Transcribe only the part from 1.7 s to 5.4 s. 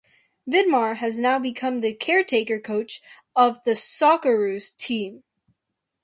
the caretaker coach of the Socceroos team.